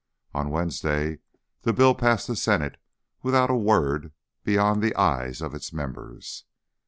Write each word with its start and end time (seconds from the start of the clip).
On 0.33 0.49
Wednesday 0.49 1.19
the 1.61 1.73
bill 1.73 1.93
passed 1.93 2.25
the 2.25 2.35
Senate 2.35 2.77
without 3.21 3.51
a 3.51 3.55
word 3.55 4.11
beyond 4.43 4.81
the 4.81 4.95
"ayes" 4.99 5.43
of 5.43 5.53
its 5.53 5.71
members. 5.71 6.43